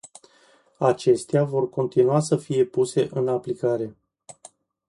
Acestea 0.77 1.43
vor 1.45 1.69
continua 1.69 2.19
să 2.19 2.37
fie 2.37 2.63
puse 2.65 3.07
în 3.11 3.27
aplicare. 3.27 3.97